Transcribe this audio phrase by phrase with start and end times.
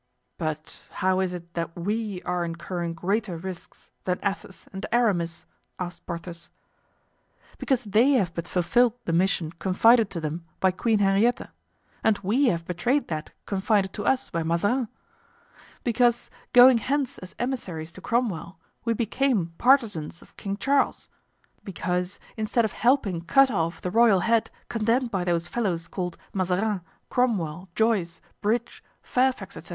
[0.39, 5.45] '""But how is it that we are incurring greater risks than Athos and Aramis?"
[5.77, 6.49] asked Porthos.
[7.59, 11.51] "Because they have but fulfilled the mission confided to them by Queen Henrietta
[12.03, 14.87] and we have betrayed that confided to us by Mazarin;
[15.83, 21.09] because, going hence as emissaries to Cromwell, we became partisans of King Charles;
[21.63, 26.81] because, instead of helping cut off the royal head condemned by those fellows called Mazarin,
[27.11, 29.69] Cromwell, Joyce, Bridge, Fairfax, etc.